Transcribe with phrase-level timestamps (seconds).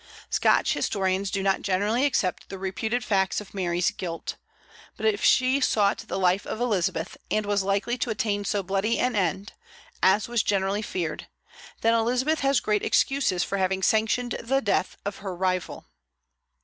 [0.31, 4.35] Scotch historians do not generally accept the reputed facts of Mary's guilt.
[4.97, 8.97] But if she sought the life of Elizabeth, and was likely to attain so bloody
[8.97, 9.53] an end,
[10.01, 11.27] as was generally feared,
[11.81, 15.85] then Elizabeth has great excuses for having sanctioned the death of her rival.